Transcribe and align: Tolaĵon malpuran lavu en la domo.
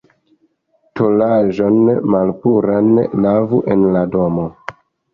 Tolaĵon 0.99 1.77
malpuran 2.15 2.91
lavu 3.29 3.65
en 3.77 3.89
la 3.97 4.07
domo. 4.19 4.53